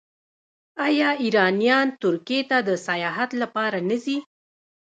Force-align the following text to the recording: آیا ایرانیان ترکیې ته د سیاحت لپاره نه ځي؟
آیا 0.87 1.09
ایرانیان 1.23 1.87
ترکیې 2.01 2.41
ته 2.49 2.57
د 2.67 2.69
سیاحت 2.87 3.31
لپاره 3.41 3.77
نه 3.89 3.97
ځي؟ 4.03 4.17